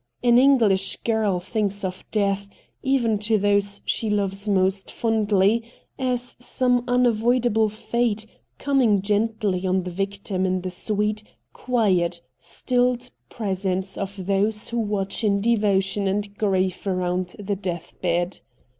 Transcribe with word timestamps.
An 0.23 0.39
English 0.39 0.95
girl 1.03 1.39
thinks 1.39 1.83
of 1.83 2.03
death, 2.09 2.49
even 2.81 3.19
to 3.19 3.37
those 3.37 3.81
she 3.85 4.09
loves 4.09 4.49
most 4.49 4.89
fondly, 4.91 5.63
as 5.99 6.35
some 6.39 6.83
unavoidable 6.87 7.69
fate 7.69 8.25
coming 8.57 9.03
gently 9.03 9.67
on 9.67 9.83
the 9.83 9.91
victim 9.91 10.43
in 10.43 10.61
the 10.61 10.71
sweet, 10.71 11.21
quiet, 11.53 12.19
stilled 12.39 13.11
presence 13.29 13.95
of 13.95 14.25
those 14.25 14.69
who 14.69 14.79
watch 14.79 15.23
in 15.23 15.39
devotion 15.39 16.07
and 16.07 16.35
grief 16.35 16.87
around 16.87 17.35
the 17.37 17.55
death 17.55 17.93
bed. 18.01 18.39